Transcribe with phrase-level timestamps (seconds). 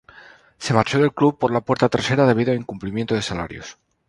[0.57, 3.77] Se marchó del club por la puerta trasera debido a incumplimiento de salarios.